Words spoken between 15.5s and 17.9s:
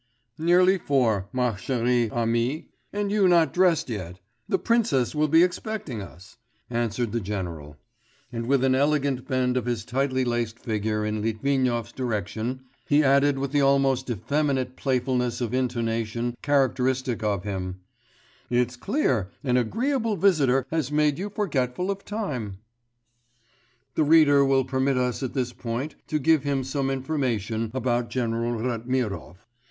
intonation characteristic of him,